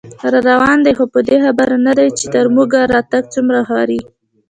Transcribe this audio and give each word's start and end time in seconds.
راروان 0.33 0.77
دی 0.85 0.93
خو 0.97 1.05
په 1.13 1.19
دې 1.27 1.37
خبر 1.45 1.69
نه 1.85 1.93
دی، 1.97 2.07
چې 2.17 2.25
تر 2.35 2.45
موږه 2.55 2.79
راتګ 2.93 3.23
څومره 3.33 3.59
خواري 3.67 3.99